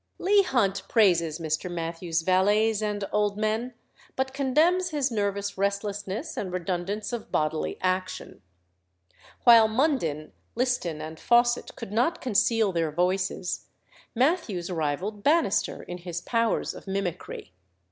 [0.17, 1.69] Leigh Hunt praises Mr.
[1.69, 3.75] Mathews's valets and old men,
[4.15, 8.41] but condemns his nervous restlessness and redundance of bodily action.
[9.43, 13.67] While Munden, Liston, and Fawcett could not conceal their voices,
[14.15, 17.53] Mathews rivalled Bannister in his powers of mimicry.